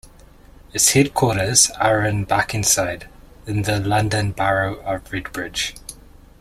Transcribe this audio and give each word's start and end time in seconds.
Its 0.73 0.93
headquarters 0.93 1.69
are 1.79 2.03
in 2.03 2.25
Barkingside 2.25 3.03
in 3.45 3.61
the 3.61 3.79
London 3.79 4.31
Borough 4.31 4.77
of 4.77 5.03
Redbridge. 5.11 5.75